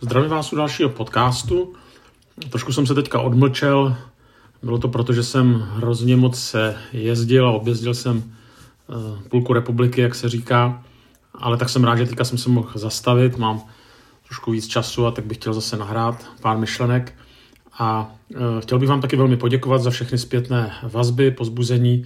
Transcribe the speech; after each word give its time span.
Zdravím 0.00 0.30
vás 0.30 0.52
u 0.52 0.56
dalšího 0.56 0.88
podcastu. 0.88 1.74
Trošku 2.50 2.72
jsem 2.72 2.86
se 2.86 2.94
teďka 2.94 3.20
odmlčel. 3.20 3.96
Bylo 4.62 4.78
to 4.78 4.88
proto, 4.88 5.12
že 5.12 5.22
jsem 5.22 5.54
hrozně 5.54 6.16
moc 6.16 6.40
se 6.40 6.76
jezdil 6.92 7.48
a 7.48 7.52
objezdil 7.52 7.94
jsem 7.94 8.22
eh, 8.22 9.28
půlku 9.28 9.52
republiky, 9.52 10.00
jak 10.00 10.14
se 10.14 10.28
říká. 10.28 10.84
Ale 11.34 11.56
tak 11.56 11.68
jsem 11.68 11.84
rád, 11.84 11.96
že 11.96 12.06
teďka 12.06 12.24
jsem 12.24 12.38
se 12.38 12.50
mohl 12.50 12.70
zastavit. 12.74 13.38
Mám 13.38 13.62
trošku 14.26 14.50
víc 14.50 14.66
času 14.66 15.06
a 15.06 15.10
tak 15.10 15.24
bych 15.24 15.38
chtěl 15.38 15.54
zase 15.54 15.76
nahrát 15.76 16.26
pár 16.40 16.58
myšlenek. 16.58 17.14
A 17.78 18.14
eh, 18.34 18.38
chtěl 18.60 18.78
bych 18.78 18.88
vám 18.88 19.00
taky 19.00 19.16
velmi 19.16 19.36
poděkovat 19.36 19.82
za 19.82 19.90
všechny 19.90 20.18
zpětné 20.18 20.74
vazby, 20.82 21.30
pozbuzení. 21.30 22.04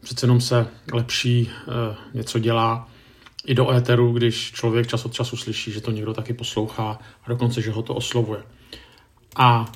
Přece 0.00 0.24
jenom 0.26 0.40
se 0.40 0.66
lepší 0.92 1.50
eh, 1.50 1.96
něco 2.14 2.38
dělá 2.38 2.88
i 3.46 3.54
do 3.54 3.70
éteru, 3.70 4.12
když 4.12 4.52
člověk 4.52 4.86
čas 4.86 5.04
od 5.04 5.12
času 5.12 5.36
slyší, 5.36 5.72
že 5.72 5.80
to 5.80 5.90
někdo 5.90 6.14
taky 6.14 6.32
poslouchá 6.32 6.98
a 7.24 7.28
dokonce, 7.28 7.62
že 7.62 7.70
ho 7.70 7.82
to 7.82 7.94
oslovuje. 7.94 8.42
A 9.36 9.72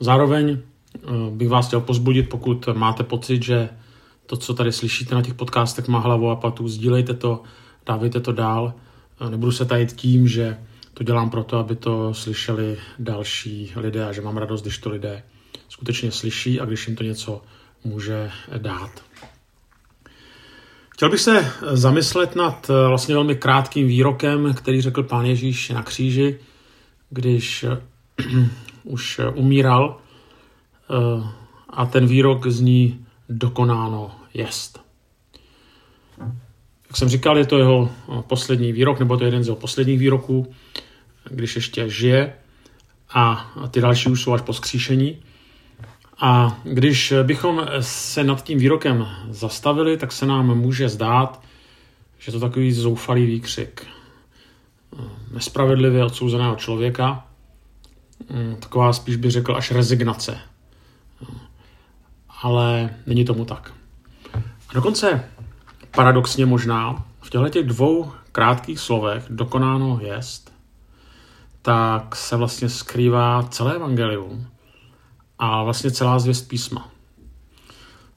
zároveň 0.00 0.58
eh, 0.58 1.00
bych 1.30 1.48
vás 1.48 1.66
chtěl 1.66 1.80
pozbudit, 1.80 2.28
pokud 2.28 2.68
máte 2.72 3.02
pocit, 3.02 3.42
že 3.42 3.68
to, 4.26 4.36
co 4.36 4.54
tady 4.54 4.72
slyšíte 4.72 5.14
na 5.14 5.22
těch 5.22 5.34
podcastech, 5.34 5.88
má 5.88 5.98
hlavu 5.98 6.30
a 6.30 6.36
patu, 6.36 6.68
sdílejte 6.68 7.14
to, 7.14 7.42
dávejte 7.86 8.20
to 8.20 8.32
dál. 8.32 8.74
Eh, 9.20 9.30
nebudu 9.30 9.52
se 9.52 9.64
tajit 9.64 9.92
tím, 9.92 10.28
že 10.28 10.58
to 10.94 11.04
dělám 11.04 11.30
proto, 11.30 11.58
aby 11.58 11.76
to 11.76 12.14
slyšeli 12.14 12.78
další 12.98 13.72
lidé 13.76 14.04
a 14.04 14.12
že 14.12 14.22
mám 14.22 14.36
radost, 14.36 14.62
když 14.62 14.78
to 14.78 14.90
lidé 14.90 15.22
skutečně 15.68 16.12
slyší 16.12 16.60
a 16.60 16.64
když 16.64 16.86
jim 16.86 16.96
to 16.96 17.04
něco 17.04 17.42
může 17.84 18.30
dát. 18.58 19.02
Chtěl 20.96 21.10
bych 21.10 21.20
se 21.20 21.52
zamyslet 21.72 22.36
nad 22.36 22.70
eh, 22.70 22.88
vlastně 22.88 23.14
velmi 23.14 23.34
krátkým 23.34 23.88
výrokem, 23.88 24.54
který 24.54 24.80
řekl 24.80 25.02
pán 25.02 25.26
Ježíš 25.26 25.68
na 25.68 25.82
kříži, 25.82 26.38
když 27.10 27.64
eh, 27.64 27.82
už 28.84 29.20
umíral. 29.34 29.98
Eh, 30.90 31.26
a 31.70 31.86
ten 31.86 32.06
výrok 32.06 32.46
zní 32.46 33.06
dokonáno 33.28 34.10
jest. 34.34 34.80
Jak 36.88 36.96
jsem 36.96 37.08
říkal, 37.08 37.38
je 37.38 37.46
to 37.46 37.58
jeho 37.58 37.90
poslední 38.20 38.72
výrok, 38.72 38.98
nebo 38.98 39.16
to 39.16 39.24
je 39.24 39.28
jeden 39.28 39.44
z 39.44 39.46
jeho 39.46 39.56
posledních 39.56 39.98
výroků, 39.98 40.54
když 41.30 41.56
ještě 41.56 41.90
žije. 41.90 42.32
A 43.14 43.52
ty 43.70 43.80
další 43.80 44.08
už 44.08 44.22
jsou 44.22 44.32
až 44.32 44.40
po 44.40 44.52
skříšení. 44.52 45.18
A 46.20 46.60
když 46.64 47.14
bychom 47.22 47.66
se 47.80 48.24
nad 48.24 48.44
tím 48.44 48.58
výrokem 48.58 49.08
zastavili, 49.30 49.96
tak 49.96 50.12
se 50.12 50.26
nám 50.26 50.58
může 50.58 50.88
zdát, 50.88 51.42
že 52.18 52.32
to 52.32 52.40
takový 52.40 52.72
zoufalý 52.72 53.26
výkřik 53.26 53.86
nespravedlivě 55.32 56.04
odsouzeného 56.04 56.56
člověka, 56.56 57.26
taková 58.60 58.92
spíš 58.92 59.16
bych 59.16 59.30
řekl 59.30 59.56
až 59.56 59.70
rezignace. 59.70 60.38
Ale 62.42 62.90
není 63.06 63.24
tomu 63.24 63.44
tak. 63.44 63.72
A 64.68 64.74
dokonce 64.74 65.24
paradoxně 65.90 66.46
možná 66.46 67.04
v 67.20 67.30
těchto 67.30 67.48
těch 67.48 67.66
dvou 67.66 68.12
krátkých 68.32 68.78
slovech 68.80 69.26
dokonáno 69.30 70.00
jest, 70.02 70.52
tak 71.62 72.16
se 72.16 72.36
vlastně 72.36 72.68
skrývá 72.68 73.42
celé 73.42 73.74
evangelium, 73.74 74.46
a 75.38 75.62
vlastně 75.62 75.90
celá 75.90 76.18
zvěst 76.18 76.48
písma. 76.48 76.90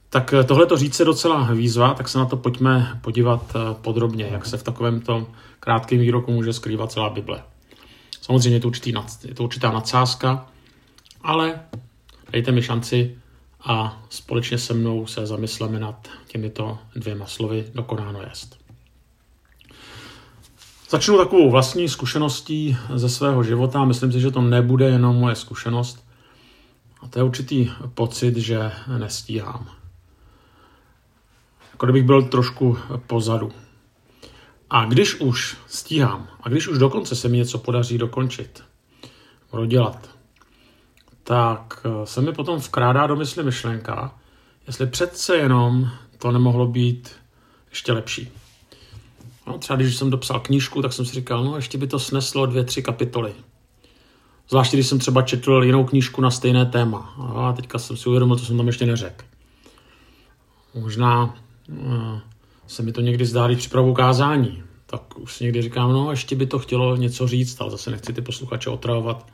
Tak 0.09 0.33
eh, 0.33 0.43
tohle 0.43 0.65
to 0.65 0.77
říct 0.77 0.99
je 0.99 1.05
docela 1.05 1.53
výzva, 1.53 1.93
tak 1.93 2.09
se 2.09 2.17
na 2.17 2.25
to 2.25 2.37
pojďme 2.37 2.99
podívat 3.01 3.55
eh, 3.55 3.59
podrobně, 3.81 4.29
jak 4.31 4.45
se 4.45 4.57
v 4.57 4.63
takovém 4.63 5.01
tom 5.01 5.27
krátkém 5.59 5.99
výroku 5.99 6.31
může 6.31 6.53
skrývat 6.53 6.91
celá 6.91 7.09
Bible. 7.09 7.43
Samozřejmě 8.21 8.55
je 8.55 8.59
to, 8.59 8.67
určitý, 8.67 8.93
je 9.25 9.35
to 9.35 9.43
určitá 9.43 9.71
nadsázka, 9.71 10.47
ale 11.21 11.59
dejte 12.31 12.51
mi 12.51 12.61
šanci 12.61 13.17
a 13.63 14.03
společně 14.09 14.57
se 14.57 14.73
mnou 14.73 15.07
se 15.07 15.25
zamysleme 15.25 15.79
nad 15.79 16.07
těmito 16.27 16.77
dvěma 16.95 17.25
slovy 17.25 17.65
dokonáno 17.73 18.21
jest. 18.21 18.59
Začnu 20.89 21.17
takovou 21.17 21.51
vlastní 21.51 21.89
zkušeností 21.89 22.77
ze 22.93 23.09
svého 23.09 23.43
života. 23.43 23.85
Myslím 23.85 24.11
si, 24.11 24.19
že 24.19 24.31
to 24.31 24.41
nebude 24.41 24.85
jenom 24.85 25.15
moje 25.15 25.35
zkušenost, 25.35 26.08
a 27.01 27.07
to 27.07 27.19
je 27.19 27.23
určitý 27.23 27.71
pocit, 27.93 28.37
že 28.37 28.71
nestíhám. 28.97 29.69
Jako 31.71 31.85
kdybych 31.85 32.03
byl 32.03 32.23
trošku 32.23 32.77
pozadu. 33.07 33.51
A 34.69 34.85
když 34.85 35.15
už 35.15 35.57
stíhám, 35.67 36.27
a 36.43 36.49
když 36.49 36.67
už 36.67 36.77
dokonce 36.77 37.15
se 37.15 37.27
mi 37.27 37.37
něco 37.37 37.57
podaří 37.57 37.97
dokončit, 37.97 38.63
dodělat, 39.53 40.09
tak 41.23 41.85
se 42.03 42.21
mi 42.21 42.33
potom 42.33 42.59
vkrádá 42.59 43.07
do 43.07 43.15
mysli 43.15 43.43
myšlenka, 43.43 44.15
jestli 44.67 44.87
přece 44.87 45.37
jenom 45.37 45.89
to 46.17 46.31
nemohlo 46.31 46.67
být 46.67 47.15
ještě 47.69 47.93
lepší. 47.93 48.31
No, 49.47 49.57
třeba 49.57 49.77
když 49.77 49.95
jsem 49.95 50.09
dopsal 50.09 50.39
knížku, 50.39 50.81
tak 50.81 50.93
jsem 50.93 51.05
si 51.05 51.13
říkal, 51.13 51.43
no 51.43 51.55
ještě 51.55 51.77
by 51.77 51.87
to 51.87 51.99
sneslo 51.99 52.45
dvě, 52.45 52.63
tři 52.63 52.81
kapitoly. 52.83 53.33
Zvláště 54.49 54.77
když 54.77 54.87
jsem 54.87 54.99
třeba 54.99 55.21
četl 55.21 55.61
jinou 55.63 55.83
knížku 55.83 56.21
na 56.21 56.31
stejné 56.31 56.65
téma. 56.65 57.15
A 57.35 57.53
teďka 57.53 57.79
jsem 57.79 57.97
si 57.97 58.09
uvědomil, 58.09 58.35
co 58.35 58.45
jsem 58.45 58.57
tam 58.57 58.67
ještě 58.67 58.85
neřekl. 58.85 59.25
Možná 60.75 61.35
uh, 61.69 62.19
se 62.67 62.83
mi 62.83 62.91
to 62.91 63.01
někdy 63.01 63.25
zdá, 63.25 63.47
když 63.47 63.59
připravu 63.59 63.93
kázání. 63.93 64.63
Tak 64.85 65.19
už 65.19 65.33
si 65.33 65.43
někdy 65.43 65.61
říkám, 65.61 65.93
no 65.93 66.11
ještě 66.11 66.35
by 66.35 66.45
to 66.45 66.59
chtělo 66.59 66.95
něco 66.95 67.27
říct, 67.27 67.61
ale 67.61 67.71
zase 67.71 67.91
nechci 67.91 68.13
ty 68.13 68.21
posluchače 68.21 68.69
otravovat 68.69 69.27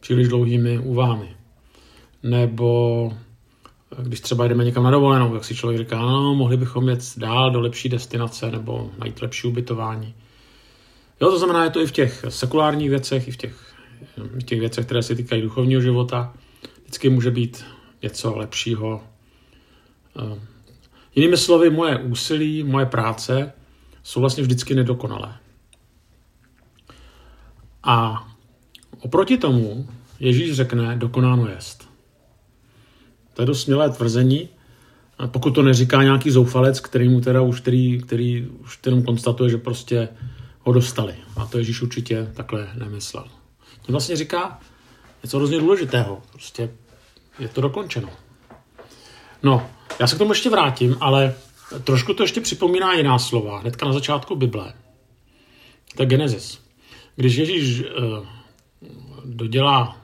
příliš 0.00 0.28
dlouhými 0.28 0.78
úvahami. 0.78 1.36
Nebo 2.22 3.12
eh, 3.92 4.02
když 4.02 4.20
třeba 4.20 4.48
jdeme 4.48 4.64
někam 4.64 4.84
na 4.84 4.90
dovolenou, 4.90 5.32
tak 5.32 5.44
si 5.44 5.54
člověk 5.54 5.80
říká, 5.80 5.98
no, 5.98 6.34
mohli 6.34 6.56
bychom 6.56 6.88
jet 6.88 7.00
dál 7.16 7.50
do 7.50 7.60
lepší 7.60 7.88
destinace 7.88 8.50
nebo 8.50 8.90
najít 8.98 9.22
lepší 9.22 9.48
ubytování. 9.48 10.14
Jo, 11.20 11.30
to 11.30 11.38
znamená, 11.38 11.64
je 11.64 11.70
to 11.70 11.80
i 11.80 11.86
v 11.86 11.92
těch 11.92 12.24
sekulárních 12.28 12.90
věcech, 12.90 13.28
i 13.28 13.30
v 13.30 13.36
těch 13.36 13.67
v 14.16 14.42
těch 14.42 14.60
věcech, 14.60 14.86
které 14.86 15.02
se 15.02 15.14
týkají 15.14 15.42
duchovního 15.42 15.80
života, 15.80 16.34
vždycky 16.82 17.10
může 17.10 17.30
být 17.30 17.64
něco 18.02 18.36
lepšího. 18.36 19.02
Eh, 20.18 20.40
jinými 21.14 21.36
slovy, 21.36 21.70
moje 21.70 21.98
úsilí, 21.98 22.62
moje 22.62 22.86
práce 22.86 23.52
jsou 24.02 24.20
vlastně 24.20 24.42
vždycky 24.42 24.74
nedokonalé. 24.74 25.36
A 27.82 28.28
oproti 29.00 29.38
tomu 29.38 29.88
Ježíš 30.20 30.52
řekne, 30.52 30.96
dokonáno 30.96 31.48
jest. 31.48 31.88
To 33.34 33.42
je 33.42 33.46
dost 33.46 33.62
smělé 33.62 33.90
tvrzení, 33.90 34.48
pokud 35.26 35.50
to 35.50 35.62
neříká 35.62 36.02
nějaký 36.02 36.30
zoufalec, 36.30 36.80
který 36.80 37.08
mu 37.08 37.20
teda 37.20 37.42
už, 37.42 37.60
který, 37.60 37.98
který 37.98 38.46
už 38.46 38.78
jenom 38.86 39.02
konstatuje, 39.02 39.50
že 39.50 39.58
prostě 39.58 40.08
ho 40.60 40.72
dostali. 40.72 41.14
A 41.36 41.46
to 41.46 41.58
Ježíš 41.58 41.82
určitě 41.82 42.30
takhle 42.34 42.68
nemyslel. 42.78 43.24
On 43.88 43.92
vlastně 43.92 44.16
říká 44.16 44.60
něco 45.22 45.36
hrozně 45.36 45.58
důležitého. 45.58 46.22
Prostě 46.32 46.70
je 47.38 47.48
to 47.48 47.60
dokončeno. 47.60 48.08
No, 49.42 49.66
já 50.00 50.06
se 50.06 50.14
k 50.14 50.18
tomu 50.18 50.30
ještě 50.30 50.50
vrátím, 50.50 50.96
ale 51.00 51.34
trošku 51.84 52.14
to 52.14 52.22
ještě 52.22 52.40
připomíná 52.40 52.94
jiná 52.94 53.18
slova, 53.18 53.58
hnedka 53.58 53.86
na 53.86 53.92
začátku 53.92 54.36
Bible. 54.36 54.74
To 55.96 56.02
je 56.02 56.06
Genesis. 56.06 56.58
Když 57.16 57.36
Ježíš 57.36 57.80
uh, 57.80 58.26
dodělá 59.24 59.96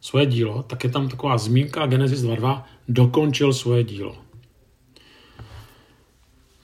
svoje 0.00 0.26
dílo, 0.26 0.62
tak 0.62 0.84
je 0.84 0.90
tam 0.90 1.08
taková 1.08 1.38
zmínka 1.38 1.86
Genesis 1.86 2.22
2.2, 2.22 2.62
dokončil 2.88 3.52
svoje 3.52 3.84
dílo. 3.84 4.16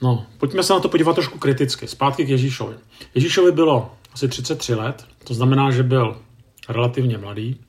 No, 0.03 0.27
pojďme 0.39 0.63
se 0.63 0.73
na 0.73 0.81
to 0.81 0.89
podívat 0.89 1.15
trošku 1.15 1.39
kriticky. 1.39 1.89
Zpátky 1.89 2.25
k 2.25 2.29
Ježíšovi. 2.29 2.75
Ježíšovi 3.15 3.53
bylo 3.53 3.93
asi 4.13 4.29
33 4.29 4.75
let, 4.75 5.07
to 5.25 5.35
znamená, 5.35 5.71
že 5.71 5.83
byl 5.83 6.21
relativně 6.69 7.19
mladý. 7.19 7.61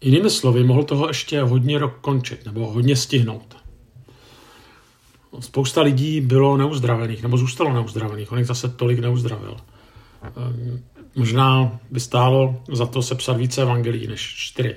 Jinými 0.00 0.30
slovy, 0.30 0.64
mohl 0.64 0.82
toho 0.82 1.08
ještě 1.08 1.42
hodně 1.42 1.78
rok 1.78 1.98
končit, 2.00 2.46
nebo 2.46 2.72
hodně 2.72 2.96
stihnout. 2.96 3.56
Spousta 5.40 5.82
lidí 5.82 6.20
bylo 6.20 6.56
neuzdravených, 6.56 7.22
nebo 7.22 7.36
zůstalo 7.36 7.72
neuzdravených, 7.72 8.32
on 8.32 8.38
jich 8.38 8.46
zase 8.46 8.68
tolik 8.68 8.98
neuzdravil. 8.98 9.56
Ehm, 10.22 10.84
možná 11.14 11.78
by 11.90 12.00
stálo 12.00 12.62
za 12.72 12.86
to 12.86 13.02
sepsat 13.02 13.36
více 13.36 13.62
evangelií 13.62 14.06
než 14.06 14.34
čtyři. 14.36 14.76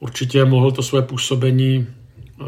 Určitě 0.00 0.44
mohl 0.44 0.72
to 0.72 0.82
své 0.82 1.02
působení 1.02 1.86
eh, 2.40 2.44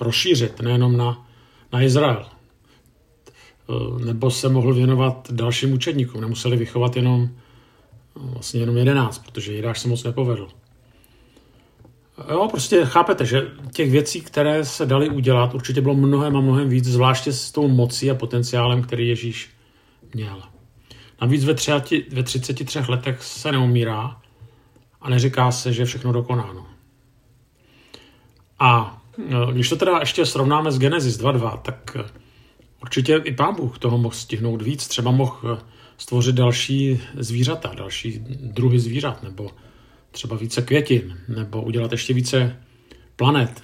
rozšířit, 0.00 0.60
nejenom 0.60 0.96
na, 0.96 1.26
na 1.72 1.82
Izrael. 1.82 2.26
Eh, 3.68 4.04
nebo 4.04 4.30
se 4.30 4.48
mohl 4.48 4.74
věnovat 4.74 5.28
dalším 5.30 5.72
učedníkům. 5.72 6.20
Nemuseli 6.20 6.56
vychovat 6.56 6.96
jenom 6.96 7.28
no, 8.16 8.22
vlastně 8.22 8.60
jenom 8.60 8.76
jedenáct, 8.76 9.18
protože 9.18 9.52
Jidáš 9.52 9.78
se 9.78 9.88
moc 9.88 10.04
nepovedl. 10.04 10.48
Jo, 12.30 12.48
prostě 12.50 12.84
chápete, 12.84 13.24
že 13.24 13.50
těch 13.72 13.90
věcí, 13.90 14.20
které 14.20 14.64
se 14.64 14.86
daly 14.86 15.10
udělat, 15.10 15.54
určitě 15.54 15.80
bylo 15.80 15.94
mnohem 15.94 16.36
a 16.36 16.40
mnohem 16.40 16.68
víc, 16.68 16.84
zvláště 16.84 17.32
s 17.32 17.50
tou 17.50 17.68
mocí 17.68 18.10
a 18.10 18.14
potenciálem, 18.14 18.82
který 18.82 19.08
Ježíš 19.08 19.50
měl. 20.14 20.42
Navíc 21.22 21.44
ve, 21.44 21.54
třiati, 21.54 22.04
ve 22.10 22.22
33 22.22 22.78
letech 22.88 23.22
se 23.22 23.52
neumírá 23.52 24.16
a 25.00 25.10
neříká 25.10 25.52
se, 25.52 25.72
že 25.72 25.82
je 25.82 25.86
všechno 25.86 26.12
dokonáno. 26.12 26.66
A 28.58 28.98
když 29.52 29.68
to 29.68 29.76
teda 29.76 29.98
ještě 29.98 30.26
srovnáme 30.26 30.72
s 30.72 30.78
Genesis 30.78 31.20
2.2, 31.20 31.58
tak 31.58 31.96
určitě 32.82 33.16
i 33.24 33.32
pán 33.32 33.54
Bůh 33.54 33.78
toho 33.78 33.98
mohl 33.98 34.14
stihnout 34.14 34.62
víc. 34.62 34.88
Třeba 34.88 35.10
mohl 35.10 35.52
e, 35.52 35.64
stvořit 35.98 36.34
další 36.34 37.00
zvířata, 37.14 37.74
další 37.74 38.18
druhy 38.28 38.78
zvířat, 38.80 39.22
nebo 39.22 39.50
třeba 40.10 40.36
více 40.36 40.62
květin, 40.62 41.18
nebo 41.28 41.62
udělat 41.62 41.92
ještě 41.92 42.14
více 42.14 42.62
planet. 43.16 43.62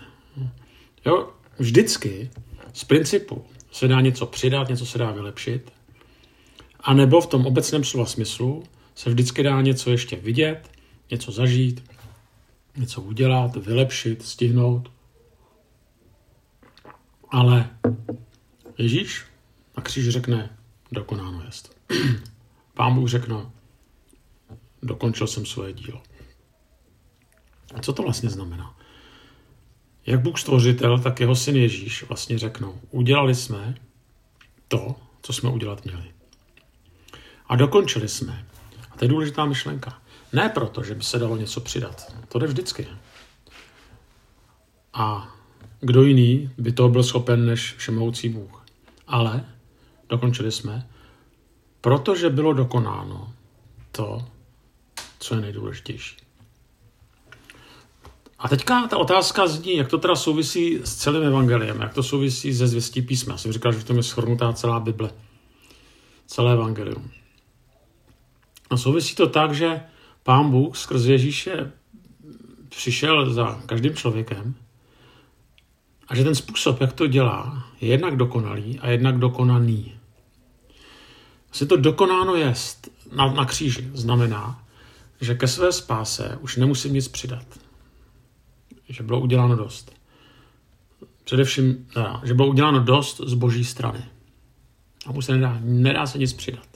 Jo, 1.07 1.31
vždycky 1.59 2.31
z 2.73 2.85
principu 2.85 3.45
se 3.73 3.89
dá 3.89 4.01
něco 4.01 4.27
přidat, 4.27 4.69
něco 4.69 4.87
se 4.87 4.99
dá 4.99 5.11
vylepšit, 5.11 5.73
a 6.81 6.95
nebo 6.95 7.21
v 7.21 7.27
tom 7.27 7.47
obecném 7.47 7.85
slova 7.85 8.07
smyslu 8.07 8.63
se 8.95 9.11
vždycky 9.11 9.43
dá 9.43 9.61
něco 9.61 9.91
ještě 9.91 10.17
vidět, 10.17 10.71
něco 11.11 11.33
zažít, 11.33 11.85
něco 12.77 13.03
udělat, 13.03 13.57
vylepšit, 13.57 14.23
stihnout. 14.23 14.93
Ale 17.31 17.71
Ježíš 18.79 19.25
na 19.77 19.83
kříž 19.83 20.09
řekne, 20.09 20.59
dokonáno 20.93 21.43
jest. 21.45 21.77
Pán 22.75 22.95
Bůh 22.95 23.09
řekne, 23.09 23.37
dokončil 24.83 25.27
jsem 25.27 25.47
svoje 25.47 25.73
dílo. 25.73 26.03
A 27.75 27.81
co 27.81 27.93
to 27.93 28.03
vlastně 28.03 28.31
znamená? 28.31 28.77
Jak 30.07 30.21
Bůh 30.21 30.39
stvořitel, 30.39 30.99
tak 30.99 31.21
jeho 31.21 31.37
syn 31.37 31.57
Ježíš 31.57 32.03
vlastně 32.03 32.39
řeknou, 32.39 32.81
udělali 32.91 33.35
jsme 33.35 33.75
to, 34.69 34.97
co 35.23 35.33
jsme 35.33 35.51
udělat 35.51 35.85
měli. 35.85 36.13
A 37.47 37.57
dokončili 37.57 38.09
jsme. 38.09 38.47
A 38.91 38.97
to 38.97 39.05
je 39.05 39.09
důležitá 39.09 39.45
myšlenka. 39.45 40.03
Ne 40.33 40.49
proto, 40.49 40.83
že 40.83 40.95
by 40.95 41.05
se 41.05 41.19
dalo 41.19 41.37
něco 41.37 41.61
přidat. 41.61 42.17
To 42.29 42.39
jde 42.39 42.47
vždycky. 42.47 42.87
A 44.93 45.35
kdo 45.81 46.03
jiný 46.03 46.51
by 46.59 46.73
toho 46.73 46.89
byl 46.89 47.03
schopen 47.03 47.47
než 47.47 47.75
všemohoucí 47.75 48.29
Bůh. 48.29 48.62
Ale 49.13 49.45
dokončili 50.09 50.53
jsme, 50.53 50.89
protože 51.81 52.31
bylo 52.31 52.53
dokonáno 52.53 53.33
to, 53.93 54.25
co 55.19 55.35
je 55.35 55.41
nejdůležitější. 55.41 56.17
A 58.39 58.49
teďka 58.49 58.87
ta 58.87 58.99
otázka 58.99 59.47
zní, 59.47 59.77
jak 59.77 59.89
to 59.89 59.99
teda 59.99 60.17
souvisí 60.17 60.79
s 60.85 60.95
celým 60.95 61.23
evangeliem, 61.23 61.81
jak 61.81 61.95
to 61.95 62.03
souvisí 62.03 62.55
se 62.55 62.67
zvěstí 62.67 63.03
písma. 63.03 63.33
Já 63.35 63.39
jsem 63.39 63.53
říkal, 63.53 63.73
že 63.73 63.79
v 63.79 63.85
tom 63.85 63.97
je 63.97 64.03
shrnutá 64.03 64.53
celá 64.53 64.81
Bible, 64.81 65.11
celé 66.27 66.53
evangelium. 66.53 67.11
A 68.71 68.77
souvisí 68.77 69.15
to 69.15 69.27
tak, 69.27 69.55
že 69.55 69.81
pán 70.23 70.51
Bůh 70.51 70.77
skrze 70.77 71.13
Ježíše 71.13 71.73
přišel 72.69 73.33
za 73.33 73.63
každým 73.67 73.95
člověkem 73.95 74.55
a 76.13 76.15
že 76.15 76.25
ten 76.25 76.35
způsob, 76.35 76.81
jak 76.81 76.93
to 76.93 77.07
dělá, 77.07 77.67
je 77.81 77.89
jednak 77.89 78.17
dokonalý 78.17 78.79
a 78.81 78.91
jednak 78.91 79.19
dokonaný. 79.19 79.95
Asi 81.53 81.67
to 81.67 81.77
dokonáno 81.77 82.37
jest 82.37 82.91
na, 83.13 83.33
na 83.33 83.45
kříži 83.45 83.91
znamená, 83.95 84.65
že 85.21 85.35
ke 85.35 85.49
své 85.49 85.73
spáse 85.73 86.39
už 86.41 86.57
nemusím 86.57 86.95
nic 86.95 87.09
přidat. 87.09 87.45
Že 88.89 89.03
bylo 89.03 89.21
uděláno 89.21 89.57
dost. 89.57 89.93
Především, 91.25 91.87
teda, 91.95 92.21
že 92.25 92.35
bylo 92.35 92.49
uděláno 92.49 92.81
dost 92.81 93.21
z 93.25 93.35
boží 93.35 93.65
strany. 93.65 94.05
A 95.07 95.11
už 95.11 95.25
se 95.25 95.33
nedá, 95.33 95.59
nedá 95.61 96.07
se 96.07 96.19
nic 96.19 96.33
přidat. 96.33 96.69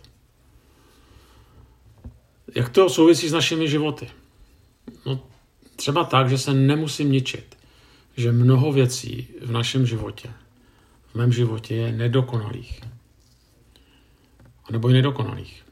Jak 2.54 2.68
to 2.68 2.88
souvisí 2.88 3.28
s 3.28 3.32
našimi 3.32 3.68
životy? 3.68 4.10
No, 5.06 5.20
třeba 5.76 6.04
tak, 6.04 6.28
že 6.28 6.38
se 6.38 6.54
nemusím 6.54 7.12
ničit. 7.12 7.55
Že 8.16 8.32
mnoho 8.32 8.72
věcí 8.72 9.28
v 9.42 9.50
našem 9.50 9.86
životě, 9.86 10.28
v 11.06 11.14
mém 11.14 11.32
životě 11.32 11.74
je 11.74 11.92
nedokonalých. 11.92 12.80
A 14.64 14.72
nebo 14.72 14.88
i 14.88 14.92
nedokonalých. 14.92 15.62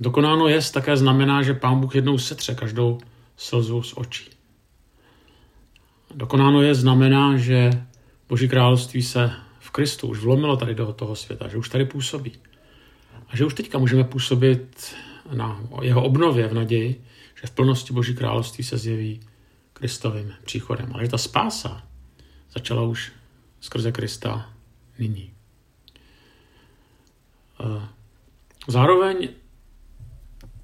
Dokonáno 0.00 0.48
jest 0.48 0.70
také 0.70 0.96
znamená, 0.96 1.42
že 1.42 1.54
Pán 1.54 1.80
Bůh 1.80 1.94
jednou 1.94 2.18
setře 2.18 2.54
každou 2.54 2.98
slzu 3.36 3.82
z 3.82 3.94
očí. 3.96 4.30
Dokonáno 6.14 6.62
je 6.62 6.74
znamená, 6.74 7.36
že 7.36 7.70
Boží 8.28 8.48
království 8.48 9.02
se 9.02 9.30
v 9.58 9.70
Kristu 9.70 10.06
už 10.06 10.18
vlomilo 10.18 10.56
tady 10.56 10.74
do 10.74 10.92
toho 10.92 11.16
světa, 11.16 11.48
že 11.48 11.56
už 11.56 11.68
tady 11.68 11.84
působí. 11.84 12.32
A 13.28 13.36
že 13.36 13.44
už 13.44 13.54
teďka 13.54 13.78
můžeme 13.78 14.04
působit 14.04 14.94
na 15.32 15.60
jeho 15.82 16.04
obnově 16.04 16.48
v 16.48 16.54
naději, 16.54 17.04
že 17.40 17.46
v 17.46 17.50
plnosti 17.50 17.92
Boží 17.92 18.14
království 18.14 18.64
se 18.64 18.78
zjeví 18.78 19.20
Kristovým 19.72 20.32
příchodem. 20.44 20.90
Ale 20.94 21.04
že 21.04 21.10
ta 21.10 21.18
spása 21.18 21.82
začala 22.52 22.82
už 22.82 23.12
skrze 23.60 23.92
Krista 23.92 24.50
nyní. 24.98 25.30
Eh, 27.60 27.88
zároveň 28.68 29.28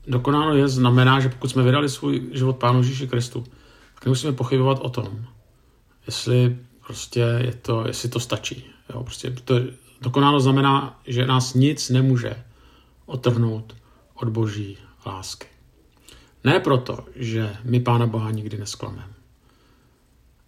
dokonáno 0.06 0.54
je 0.54 0.68
znamená, 0.68 1.20
že 1.20 1.28
pokud 1.28 1.48
jsme 1.48 1.62
vydali 1.62 1.88
svůj 1.88 2.30
život 2.32 2.56
Pánu 2.56 2.78
Ježíši 2.78 3.08
Kristu, 3.08 3.44
tak 3.94 4.04
nemusíme 4.04 4.32
pochybovat 4.32 4.78
o 4.78 4.90
tom, 4.90 5.26
jestli 6.06 6.58
prostě 6.86 7.20
je 7.20 7.52
to, 7.52 7.86
jestli 7.86 8.08
to 8.08 8.20
stačí. 8.20 8.64
Jo, 8.94 9.02
prostě 9.02 9.30
to, 9.30 9.54
dokonáno 10.00 10.40
znamená, 10.40 11.00
že 11.06 11.26
nás 11.26 11.54
nic 11.54 11.90
nemůže 11.90 12.44
otrhnout 13.06 13.76
od 14.14 14.28
boží 14.28 14.78
lásky. 15.06 15.46
Ne 16.44 16.60
proto, 16.60 16.98
že 17.16 17.56
my 17.64 17.80
Pána 17.80 18.06
Boha 18.06 18.30
nikdy 18.30 18.58
nesklameme, 18.58 19.08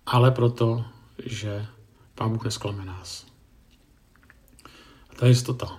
ale 0.06 0.30
proto, 0.30 0.84
že 1.26 1.66
Pán 2.14 2.32
Bůh 2.32 2.44
nesklame 2.44 2.84
nás. 2.84 3.26
A 5.10 5.14
to 5.14 5.24
je 5.24 5.30
jistota, 5.30 5.78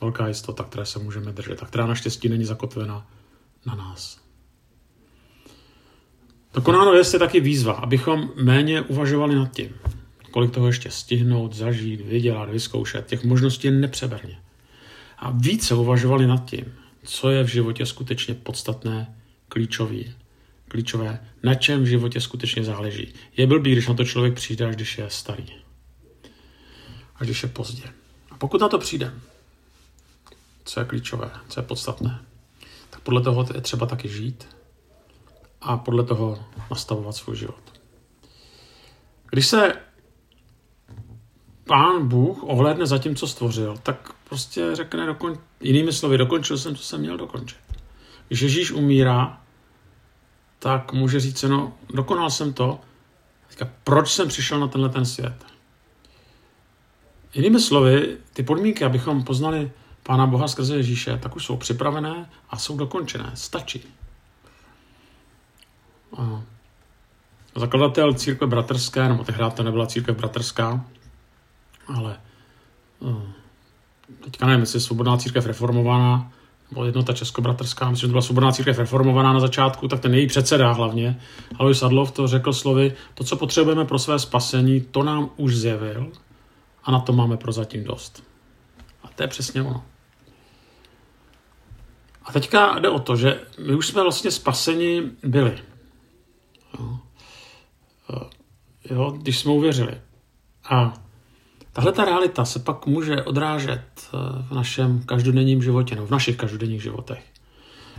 velká 0.00 0.28
jistota, 0.28 0.64
které 0.64 0.86
se 0.86 0.98
můžeme 0.98 1.32
držet 1.32 1.62
a 1.62 1.66
která 1.66 1.86
naštěstí 1.86 2.28
není 2.28 2.44
zakotvena 2.44 3.06
na 3.66 3.74
nás. 3.74 4.20
Dokonáno 6.54 6.92
je 6.92 7.04
taky 7.04 7.40
výzva, 7.40 7.72
abychom 7.72 8.30
méně 8.42 8.82
uvažovali 8.82 9.34
nad 9.34 9.52
tím, 9.52 9.74
kolik 10.30 10.50
toho 10.50 10.66
ještě 10.66 10.90
stihnout, 10.90 11.54
zažít, 11.54 12.00
vydělat, 12.00 12.50
vyzkoušet. 12.50 13.06
Těch 13.06 13.24
možností 13.24 13.66
je 13.66 13.72
nepřeberně. 13.72 14.38
A 15.18 15.30
více 15.30 15.74
uvažovali 15.74 16.26
nad 16.26 16.44
tím, 16.44 16.74
co 17.02 17.30
je 17.30 17.44
v 17.44 17.48
životě 17.48 17.86
skutečně 17.86 18.34
podstatné, 18.34 19.16
klíčový, 19.48 20.14
klíčové, 20.68 21.20
na 21.42 21.54
čem 21.54 21.82
v 21.82 21.86
životě 21.86 22.20
skutečně 22.20 22.64
záleží. 22.64 23.14
Je 23.36 23.46
blbý, 23.46 23.72
když 23.72 23.88
na 23.88 23.94
to 23.94 24.04
člověk 24.04 24.34
přijde, 24.34 24.66
až 24.66 24.76
když 24.76 24.98
je 24.98 25.10
starý. 25.10 25.46
Až 27.16 27.26
když 27.26 27.42
je 27.42 27.48
pozdě. 27.48 27.84
A 28.30 28.36
pokud 28.36 28.60
na 28.60 28.68
to 28.68 28.78
přijde, 28.78 29.12
co 30.64 30.80
je 30.80 30.86
klíčové, 30.86 31.30
co 31.48 31.60
je 31.60 31.66
podstatné, 31.66 32.20
tak 32.90 33.00
podle 33.00 33.22
toho 33.22 33.46
je 33.54 33.60
třeba 33.60 33.86
taky 33.86 34.08
žít 34.08 34.48
a 35.60 35.76
podle 35.76 36.04
toho 36.04 36.44
nastavovat 36.70 37.16
svůj 37.16 37.36
život. 37.36 37.80
Když 39.30 39.46
se 39.46 39.72
pán 41.64 42.08
Bůh 42.08 42.42
ohlédne 42.42 42.86
za 42.86 42.98
tím, 42.98 43.16
co 43.16 43.26
stvořil, 43.26 43.78
tak 43.82 44.12
prostě 44.28 44.70
řekne, 44.72 45.06
dokon... 45.06 45.38
jinými 45.60 45.92
slovy, 45.92 46.18
dokončil 46.18 46.58
jsem, 46.58 46.76
co 46.76 46.82
jsem 46.82 47.00
měl 47.00 47.16
dokončit. 47.16 47.58
Když 48.28 48.40
Ježíš 48.40 48.70
umírá, 48.70 49.42
tak 50.58 50.92
může 50.92 51.20
říct, 51.20 51.42
no, 51.42 51.72
dokonal 51.94 52.30
jsem 52.30 52.52
to, 52.52 52.80
teďka, 53.48 53.68
proč 53.84 54.12
jsem 54.12 54.28
přišel 54.28 54.60
na 54.60 54.68
tenhle 54.68 54.88
ten 54.88 55.04
svět. 55.06 55.46
Jinými 57.34 57.60
slovy, 57.60 58.16
ty 58.32 58.42
podmínky, 58.42 58.84
abychom 58.84 59.24
poznali 59.24 59.72
Pána 60.02 60.26
Boha 60.26 60.48
skrze 60.48 60.76
Ježíše, 60.76 61.18
tak 61.18 61.36
už 61.36 61.44
jsou 61.44 61.56
připravené 61.56 62.30
a 62.50 62.56
jsou 62.56 62.76
dokončené. 62.76 63.30
Stačí. 63.34 63.84
A 66.16 66.42
zakladatel 67.56 68.14
církve 68.14 68.46
bratrské, 68.46 69.08
nebo 69.08 69.24
tehdy 69.24 69.44
to 69.54 69.62
nebyla 69.62 69.86
církev 69.86 70.16
bratrská, 70.16 70.84
ale 71.86 72.20
uh, 72.98 73.22
teďka 74.24 74.46
nevím, 74.46 74.60
jestli 74.60 74.76
je 74.76 74.80
svobodná 74.80 75.16
církev 75.16 75.46
reformovaná, 75.46 76.32
nebo 76.70 76.84
jednota 76.84 77.12
českobratrská, 77.12 77.90
myslím, 77.90 78.00
že 78.00 78.06
to 78.06 78.12
byla 78.12 78.22
svobodná 78.22 78.52
církev 78.52 78.78
reformovaná 78.78 79.32
na 79.32 79.40
začátku, 79.40 79.88
tak 79.88 80.00
ten 80.00 80.14
její 80.14 80.26
předseda 80.26 80.72
hlavně, 80.72 81.20
Alois 81.58 81.82
Adlov, 81.82 82.10
to 82.10 82.26
řekl 82.26 82.52
slovy, 82.52 82.92
to, 83.14 83.24
co 83.24 83.36
potřebujeme 83.36 83.84
pro 83.84 83.98
své 83.98 84.18
spasení, 84.18 84.80
to 84.80 85.02
nám 85.02 85.30
už 85.36 85.56
zjevil 85.56 86.12
a 86.84 86.90
na 86.90 87.00
to 87.00 87.12
máme 87.12 87.36
prozatím 87.36 87.84
dost. 87.84 88.24
A 89.02 89.08
to 89.08 89.22
je 89.22 89.28
přesně 89.28 89.62
ono. 89.62 89.84
A 92.24 92.32
teďka 92.32 92.78
jde 92.78 92.88
o 92.88 92.98
to, 92.98 93.16
že 93.16 93.40
my 93.66 93.74
už 93.74 93.86
jsme 93.86 94.02
vlastně 94.02 94.30
spaseni 94.30 95.02
byli. 95.22 95.58
Jo, 96.78 96.98
jo 98.90 99.10
když 99.10 99.38
jsme 99.38 99.52
uvěřili. 99.52 100.00
A 100.70 100.94
Tahle 101.78 101.92
ta 101.92 102.04
realita 102.04 102.44
se 102.44 102.58
pak 102.58 102.86
může 102.86 103.22
odrážet 103.22 103.82
eh, 104.04 104.08
v 104.48 104.54
našem 104.54 105.02
každodenním 105.02 105.62
životě, 105.62 105.94
nebo 105.94 106.06
v 106.06 106.10
našich 106.10 106.36
každodenních 106.36 106.82
životech. 106.82 107.24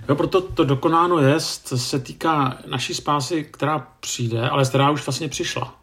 Jo, 0.09 0.15
proto 0.15 0.41
to 0.41 0.63
dokonáno 0.63 1.19
jest 1.19 1.67
se 1.67 1.99
týká 1.99 2.57
naší 2.67 2.93
spásy, 2.93 3.43
která 3.43 3.87
přijde, 3.99 4.49
ale 4.49 4.65
která 4.65 4.91
už 4.91 5.05
vlastně 5.05 5.27
přišla. 5.27 5.75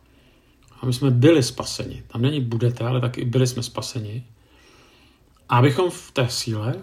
A 0.80 0.86
my 0.86 0.92
jsme 0.92 1.10
byli 1.10 1.42
spaseni. 1.42 2.02
Tam 2.06 2.22
není 2.22 2.40
budete, 2.40 2.84
ale 2.84 3.00
taky 3.00 3.24
byli 3.24 3.46
jsme 3.46 3.62
spaseni. 3.62 4.24
A 5.48 5.58
abychom 5.58 5.90
v 5.90 6.10
té 6.10 6.28
síle 6.28 6.74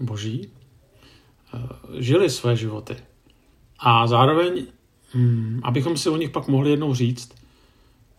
boží 0.00 0.48
eh, 1.54 1.58
žili 2.02 2.30
své 2.30 2.56
životy. 2.56 2.96
A 3.78 4.06
zároveň, 4.06 4.66
hm, 5.14 5.60
abychom 5.64 5.96
si 5.96 6.08
o 6.08 6.16
nich 6.16 6.30
pak 6.30 6.48
mohli 6.48 6.70
jednou 6.70 6.94
říct, 6.94 7.43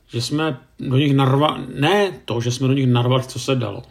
že 0.08 0.22
jsme 0.22 0.60
do 0.80 0.98
nich 0.98 1.16
narvali, 1.16 1.66
ne 1.80 2.12
to, 2.26 2.42
že 2.42 2.52
jsme 2.52 2.68
do 2.68 2.74
nich 2.74 2.88
narvali, 2.88 3.24
co 3.24 3.40
se 3.40 3.56
dalo, 3.56 3.84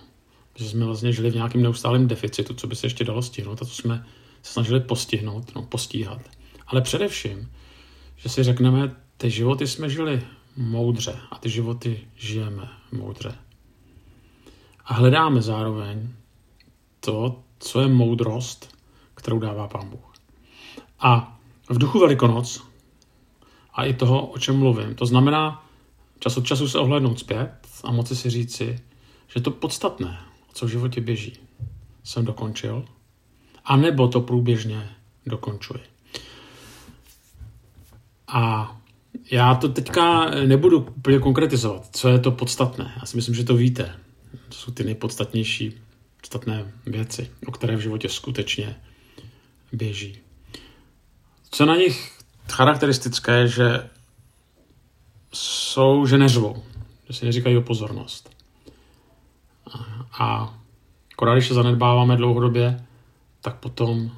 že 0.56 0.68
jsme 0.68 0.85
vlastně 0.85 1.12
žili 1.12 1.30
v 1.30 1.35
nějakém 1.35 1.62
neustálém 1.62 2.09
deficitu, 2.09 2.54
co 2.54 2.66
by 2.66 2.76
se 2.76 2.87
ještě 2.87 3.04
dalo 3.04 3.23
stihnout 3.23 3.62
a 3.62 3.64
co 3.64 3.75
jsme 3.75 4.06
se 4.42 4.52
snažili 4.52 4.80
postihnout, 4.80 5.54
no, 5.54 5.62
postíhat. 5.62 6.21
Ale 6.66 6.80
především, 6.80 7.50
že 8.16 8.28
si 8.28 8.42
řekneme, 8.42 8.97
ty 9.16 9.30
životy 9.30 9.66
jsme 9.66 9.90
žili 9.90 10.23
moudře 10.56 11.18
a 11.30 11.38
ty 11.38 11.50
životy 11.50 12.09
žijeme 12.16 12.68
moudře. 12.92 13.35
A 14.85 14.94
hledáme 14.94 15.42
zároveň 15.42 16.09
to, 17.00 17.42
co 17.59 17.80
je 17.80 17.88
moudrost, 17.88 18.76
kterou 19.14 19.38
dává 19.38 19.68
Pán 19.68 19.88
Bůh. 19.88 20.12
A 21.00 21.38
v 21.71 21.78
duchu 21.78 22.00
Velikonoc 22.00 22.62
a 23.75 23.85
i 23.85 23.94
toho, 23.94 24.26
o 24.26 24.38
čem 24.38 24.59
mluvím, 24.59 24.94
to 24.94 25.06
znamená 25.06 25.63
čas 26.18 26.37
od 26.37 26.47
času 26.47 26.68
se 26.68 26.78
ohlednout 26.78 27.18
zpět 27.18 27.52
a 27.85 27.92
moci 27.92 28.16
si 28.16 28.30
říci, 28.30 28.78
že 29.35 29.40
to 29.40 29.50
podstatné, 29.50 30.18
co 30.52 30.66
v 30.66 30.71
životě 30.71 31.00
běží, 31.00 31.33
jsem 32.04 32.25
dokončil, 32.25 32.85
a 33.64 33.76
nebo 33.76 34.09
to 34.09 34.21
průběžně 34.21 34.90
dokončuji. 35.26 35.80
A 38.28 38.76
já 39.30 39.54
to 39.54 39.68
teďka 39.68 40.30
nebudu 40.30 40.78
úplně 40.78 41.18
konkretizovat, 41.18 41.97
co 41.97 42.09
je 42.09 42.18
to 42.18 42.30
podstatné. 42.30 42.92
Já 43.00 43.06
si 43.06 43.16
myslím, 43.16 43.35
že 43.35 43.44
to 43.44 43.56
víte. 43.56 43.97
To 44.49 44.54
jsou 44.54 44.73
ty 44.73 44.85
nejpodstatnější 44.85 45.75
podstatné 46.21 46.73
věci, 46.87 47.30
o 47.47 47.52
které 47.52 47.76
v 47.76 47.80
životě 47.80 48.09
skutečně 48.09 48.76
běží. 49.73 50.18
Co 51.50 51.66
na 51.66 51.76
nich 51.76 52.12
charakteristické, 52.50 53.49
že 53.49 53.90
jsou, 55.34 56.06
že 56.06 56.18
neřvou, 56.18 56.62
že 57.08 57.14
si 57.14 57.24
neříkají 57.24 57.56
o 57.56 57.62
pozornost. 57.62 58.30
A 60.12 60.54
akorát, 61.12 61.34
když 61.34 61.48
se 61.48 61.54
zanedbáváme 61.54 62.16
dlouhodobě, 62.16 62.84
tak 63.40 63.56
potom 63.56 64.10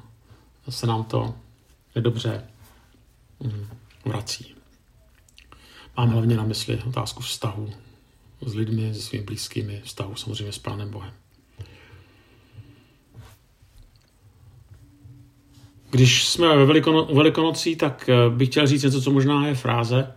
se 0.69 0.87
nám 0.87 1.03
to 1.03 1.35
nedobře 1.95 2.43
mm, 3.39 3.67
vrací. 4.05 4.55
Mám 5.97 6.09
hlavně 6.09 6.37
na 6.37 6.43
mysli 6.43 6.81
otázku 6.87 7.23
vztahu 7.23 7.69
s 8.41 8.55
lidmi, 8.55 8.93
se 8.93 9.01
svými 9.01 9.23
blízkými, 9.23 9.81
vztahu 9.83 10.15
samozřejmě 10.15 10.51
s 10.53 10.59
Pánem 10.59 10.89
Bohem. 10.89 11.13
Když 15.89 16.27
jsme 16.27 16.57
ve 16.57 16.65
Velikono, 16.65 17.05
Velikonocí, 17.05 17.75
tak 17.75 18.09
eh, 18.09 18.29
bych 18.29 18.49
chtěl 18.49 18.67
říct 18.67 18.83
něco, 18.83 19.01
co 19.01 19.11
možná 19.11 19.47
je 19.47 19.55
fráze, 19.55 20.13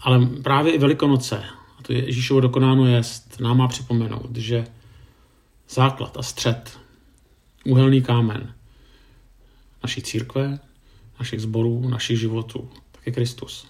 ale 0.00 0.26
právě 0.26 0.72
i 0.72 0.78
Velikonoce, 0.78 1.44
a 1.78 1.82
to 1.82 1.92
je 1.92 2.04
Ježíšovo 2.04 2.40
dokonáno 2.40 2.86
jest, 2.86 3.40
nám 3.40 3.58
má 3.58 3.68
připomenout, 3.68 4.36
že 4.36 4.64
základ 5.68 6.16
a 6.16 6.22
střed, 6.22 6.78
úhelný 7.64 8.02
kámen 8.02 8.54
naší 9.82 10.02
církve, 10.02 10.58
našich 11.18 11.40
zborů, 11.40 11.88
našich 11.88 12.20
životů, 12.20 12.70
tak 12.92 13.06
je 13.06 13.12
Kristus. 13.12 13.66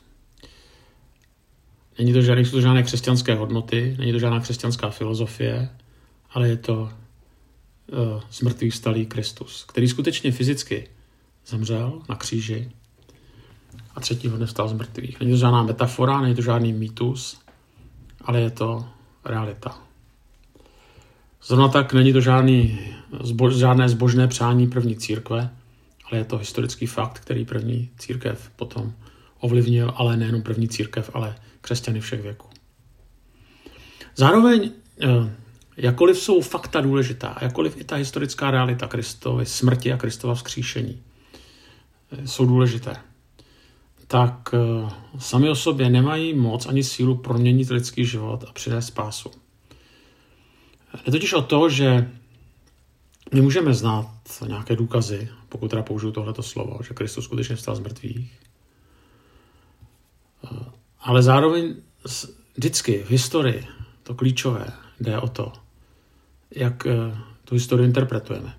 Není 1.98 2.12
to, 2.12 2.22
žádné, 2.22 2.44
jsou 2.44 2.50
to 2.50 2.60
žádné 2.60 2.82
křesťanské 2.82 3.34
hodnoty, 3.34 3.96
není 3.98 4.12
to 4.12 4.18
žádná 4.18 4.40
křesťanská 4.40 4.90
filozofie, 4.90 5.68
ale 6.30 6.48
je 6.48 6.56
to 6.56 6.82
uh, 6.82 6.88
eh, 7.92 8.22
smrtvý 8.30 8.70
vstalý 8.70 9.06
Kristus, 9.06 9.64
který 9.64 9.88
skutečně 9.88 10.32
fyzicky 10.32 10.88
zemřel 11.46 12.02
na 12.08 12.16
kříži 12.16 12.70
a 13.94 14.00
třetího 14.00 14.36
dne 14.36 14.46
vstal 14.46 14.68
z 14.68 14.72
mrtvých. 14.72 15.20
Není 15.20 15.32
to 15.32 15.38
žádná 15.38 15.62
metafora, 15.62 16.20
není 16.20 16.34
to 16.34 16.42
žádný 16.42 16.72
mýtus, 16.72 17.40
ale 18.24 18.40
je 18.40 18.50
to 18.50 18.84
realita. 19.24 19.78
Zrovna 21.42 21.68
tak 21.68 21.92
není 21.92 22.12
to 22.12 22.20
žádný, 22.20 22.78
zbo, 23.20 23.50
žádné 23.50 23.88
zbožné 23.88 24.28
přání 24.28 24.66
první 24.66 24.96
církve, 24.96 25.50
ale 26.10 26.20
je 26.20 26.24
to 26.24 26.38
historický 26.38 26.86
fakt, 26.86 27.18
který 27.18 27.44
první 27.44 27.90
církev 27.98 28.50
potom 28.56 28.92
ovlivnil, 29.40 29.92
ale 29.96 30.16
nejenom 30.16 30.42
první 30.42 30.68
církev, 30.68 31.10
ale 31.14 31.36
křesťany 31.60 32.00
všech 32.00 32.22
věků. 32.22 32.48
Zároveň, 34.16 34.70
eh, 35.02 35.36
jakoliv 35.76 36.18
jsou 36.18 36.40
fakta 36.40 36.80
důležitá, 36.80 37.38
jakoliv 37.40 37.76
i 37.76 37.84
ta 37.84 37.96
historická 37.96 38.50
realita 38.50 38.86
Kristovy 38.86 39.46
smrti 39.46 39.92
a 39.92 39.96
Kristova 39.96 40.34
vzkříšení 40.34 41.02
eh, 42.12 42.26
jsou 42.26 42.46
důležité, 42.46 42.96
tak 44.10 44.54
eh, 44.54 44.90
sami 45.18 45.50
o 45.50 45.54
sobě 45.54 45.90
nemají 45.90 46.34
moc 46.34 46.66
ani 46.66 46.84
sílu 46.84 47.16
proměnit 47.16 47.70
lidský 47.70 48.04
život 48.04 48.44
a 48.48 48.52
přinést 48.52 48.86
spásu. 48.86 49.30
Je 51.06 51.12
totiž 51.12 51.32
o 51.32 51.42
to, 51.42 51.68
že 51.68 52.10
my 53.34 53.40
můžeme 53.40 53.74
znát 53.74 54.10
nějaké 54.46 54.76
důkazy, 54.76 55.28
pokud 55.48 55.68
teda 55.68 55.82
použiju 55.82 56.12
tohleto 56.12 56.42
slovo, 56.42 56.78
že 56.88 56.94
Kristus 56.94 57.24
skutečně 57.24 57.56
vstal 57.56 57.76
z 57.76 57.80
mrtvých, 57.80 58.38
ale 61.00 61.22
zároveň 61.22 61.74
vždycky 62.56 63.02
v 63.02 63.10
historii 63.10 63.66
to 64.02 64.14
klíčové 64.14 64.66
jde 65.00 65.18
o 65.18 65.28
to, 65.28 65.52
jak 66.50 66.86
eh, 66.86 67.18
tu 67.44 67.54
historii 67.54 67.86
interpretujeme 67.86 68.54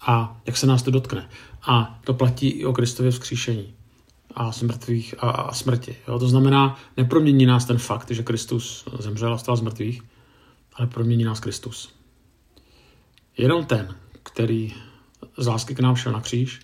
a 0.00 0.40
jak 0.46 0.56
se 0.56 0.66
nás 0.66 0.82
to 0.82 0.90
dotkne. 0.90 1.28
A 1.62 2.00
to 2.04 2.14
platí 2.14 2.48
i 2.48 2.64
o 2.64 2.72
Kristově 2.72 3.10
vzkříšení 3.10 3.73
a 4.34 4.52
smrtvých 4.52 5.14
a, 5.18 5.30
a 5.30 5.54
smrti. 5.54 5.96
Jo? 6.08 6.18
To 6.18 6.28
znamená, 6.28 6.76
nepromění 6.96 7.46
nás 7.46 7.64
ten 7.64 7.78
fakt, 7.78 8.10
že 8.10 8.22
Kristus 8.22 8.84
zemřel 8.98 9.34
a 9.34 9.38
stal 9.38 9.56
z 9.56 9.60
mrtvých, 9.60 10.02
ale 10.74 10.86
promění 10.86 11.24
nás 11.24 11.40
Kristus. 11.40 11.94
Jenom 13.38 13.64
ten, 13.64 13.94
který 14.22 14.74
z 15.36 15.46
lásky 15.46 15.74
k 15.74 15.80
nám 15.80 15.96
šel 15.96 16.12
na 16.12 16.20
kříž, 16.20 16.60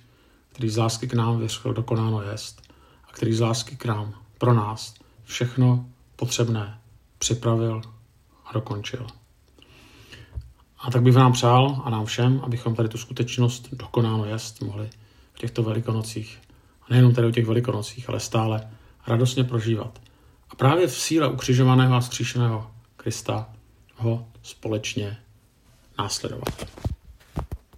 který 0.53 0.69
z 0.69 0.77
lásky 0.77 1.09
k 1.09 1.15
nám 1.15 1.39
vyřkl 1.39 1.73
dokonáno 1.75 2.23
jest 2.23 2.62
a 3.09 3.12
který 3.12 3.33
z 3.33 3.41
lásky 3.41 3.77
k 3.77 3.85
nám 3.85 4.15
pro 4.39 4.55
nás 4.55 4.95
všechno 5.25 5.87
potřebné 6.17 6.81
připravil 7.19 7.83
a 8.45 8.53
dokončil. 8.53 9.07
A 10.79 10.91
tak 10.91 11.03
bych 11.03 11.15
vám 11.15 11.33
přál 11.33 11.83
a 11.85 11.91
nám 11.91 12.07
všem, 12.07 12.41
abychom 12.45 12.75
tady 12.75 12.89
tu 12.89 12.99
skutečnost 12.99 13.69
dokonáno 13.73 14.25
jest 14.25 14.62
mohli 14.62 14.91
v 15.33 15.39
těchto 15.39 15.62
velikonocích, 15.62 16.39
nejenom 16.90 17.14
tady 17.14 17.26
o 17.26 17.30
těch 17.30 17.47
velikonocích, 17.47 18.09
ale 18.09 18.20
stále 18.20 18.70
radostně 19.06 19.44
prožívat. 19.44 20.00
A 20.50 20.54
právě 20.56 20.87
v 20.87 20.99
síle 20.99 21.28
ukřižovaného 21.28 21.94
a 21.94 22.00
skříšeného 22.00 22.70
Krista 22.97 23.49
ho 23.97 24.28
společně 24.42 25.16
následovat. 25.99 26.66